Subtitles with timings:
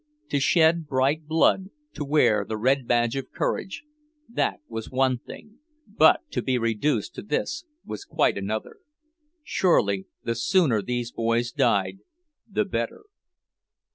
[0.29, 3.83] To shed bright blood, to wear the red badge of courage,
[4.27, 8.77] that was one thing; but to be reduced to this was quite another.
[9.43, 11.99] Surely, the sooner these boys died,
[12.51, 13.03] the better.